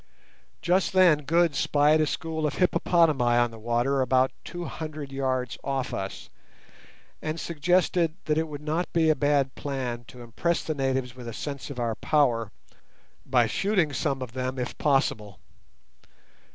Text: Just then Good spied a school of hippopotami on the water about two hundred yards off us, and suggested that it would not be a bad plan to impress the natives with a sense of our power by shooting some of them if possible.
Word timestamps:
Just 0.63 0.93
then 0.93 1.25
Good 1.25 1.53
spied 1.53 2.01
a 2.01 2.07
school 2.07 2.47
of 2.47 2.55
hippopotami 2.55 3.23
on 3.37 3.51
the 3.51 3.59
water 3.59 4.01
about 4.01 4.31
two 4.43 4.65
hundred 4.65 5.11
yards 5.11 5.59
off 5.63 5.93
us, 5.93 6.27
and 7.21 7.39
suggested 7.39 8.15
that 8.25 8.35
it 8.39 8.47
would 8.47 8.63
not 8.63 8.91
be 8.93 9.11
a 9.11 9.15
bad 9.15 9.53
plan 9.53 10.05
to 10.07 10.23
impress 10.23 10.63
the 10.63 10.73
natives 10.73 11.15
with 11.15 11.27
a 11.27 11.33
sense 11.33 11.69
of 11.69 11.79
our 11.79 11.93
power 11.93 12.51
by 13.27 13.45
shooting 13.45 13.93
some 13.93 14.23
of 14.23 14.31
them 14.31 14.57
if 14.57 14.75
possible. 14.79 15.37